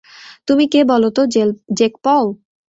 তুমি 0.47 0.63
কে 0.67 0.81
বলো 0.83 1.07
তো, 1.09 1.21
জেক 1.77 1.93
পল? 2.03 2.25